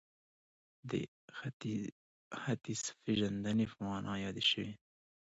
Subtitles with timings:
[0.89, 0.99] دا
[2.41, 4.71] ختیځپېژندنې په نامه یادې شوې